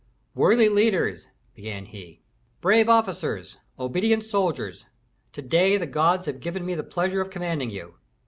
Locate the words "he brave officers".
1.85-3.57